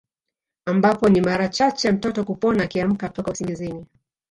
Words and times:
Ambapo 0.65 1.09
ni 1.09 1.21
mara 1.21 1.47
chache 1.47 1.91
mtoto 1.91 2.23
kupona 2.25 2.63
akiamka 2.63 3.09
toka 3.09 3.31
usingizini 3.31 3.85